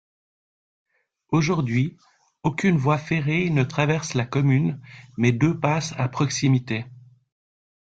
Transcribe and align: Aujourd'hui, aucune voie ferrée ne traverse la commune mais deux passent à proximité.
Aujourd'hui, 1.29 1.95
aucune 2.41 2.75
voie 2.79 2.97
ferrée 2.97 3.51
ne 3.51 3.63
traverse 3.63 4.15
la 4.15 4.25
commune 4.25 4.81
mais 5.15 5.31
deux 5.31 5.59
passent 5.59 5.93
à 5.99 6.07
proximité. 6.09 6.85